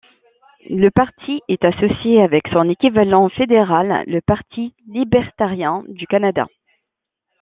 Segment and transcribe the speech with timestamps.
[0.71, 6.47] Le parti est associé avec son équivalent fédéral, le Parti libertarien du Canada.